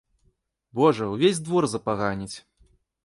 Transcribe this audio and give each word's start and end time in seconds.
Божа, 0.79 1.05
увесь 1.17 1.43
двор 1.49 1.63
запаганіць! 1.75 2.35